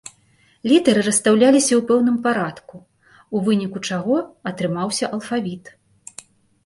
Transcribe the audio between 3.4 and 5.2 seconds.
выніку чаго атрымаўся